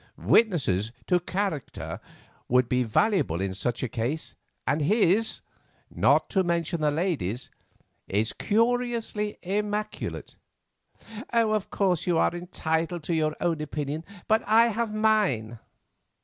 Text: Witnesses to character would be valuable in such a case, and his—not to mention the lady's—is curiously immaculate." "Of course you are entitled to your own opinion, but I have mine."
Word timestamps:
Witnesses 0.17 0.91
to 1.05 1.19
character 1.19 1.99
would 2.47 2.67
be 2.67 2.81
valuable 2.81 3.39
in 3.39 3.53
such 3.53 3.83
a 3.83 3.87
case, 3.87 4.33
and 4.65 4.81
his—not 4.81 6.27
to 6.31 6.43
mention 6.43 6.81
the 6.81 6.89
lady's—is 6.89 8.33
curiously 8.33 9.37
immaculate." 9.43 10.37
"Of 11.29 11.69
course 11.69 12.07
you 12.07 12.17
are 12.17 12.33
entitled 12.33 13.03
to 13.03 13.13
your 13.13 13.35
own 13.41 13.61
opinion, 13.61 14.03
but 14.27 14.41
I 14.47 14.69
have 14.69 14.91
mine." 14.91 15.59